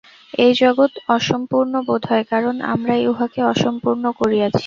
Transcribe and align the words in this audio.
এই 0.33 0.51
জগৎ 0.61 0.91
অসম্পূর্ণ 1.09 1.73
বোধ 1.87 2.01
হয়, 2.09 2.25
কারণ 2.31 2.55
আমরাই 2.73 3.03
উহাকে 3.11 3.39
অসম্পূর্ণ 3.53 4.03
করিয়াছি। 4.19 4.59